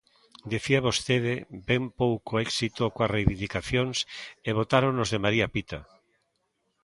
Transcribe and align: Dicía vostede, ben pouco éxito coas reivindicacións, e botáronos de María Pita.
Dicía 0.51 0.79
vostede, 0.87 1.33
ben 1.69 1.83
pouco 2.01 2.31
éxito 2.47 2.83
coas 2.95 3.13
reivindicacións, 3.15 3.97
e 4.47 4.49
botáronos 4.59 5.07
de 5.13 5.19
María 5.25 5.47
Pita. 5.53 5.79